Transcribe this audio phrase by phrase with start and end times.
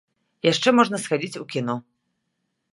[0.51, 1.75] Яшчэ можна схадзіць у кіно.